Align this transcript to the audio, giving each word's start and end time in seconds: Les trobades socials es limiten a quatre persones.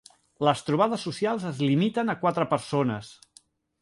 Les 0.47 0.61
trobades 0.69 1.03
socials 1.09 1.45
es 1.51 1.61
limiten 1.67 2.13
a 2.15 2.17
quatre 2.25 2.47
persones. 2.55 3.13